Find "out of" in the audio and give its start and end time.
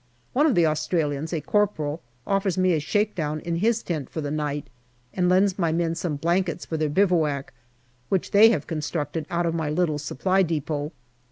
9.29-9.53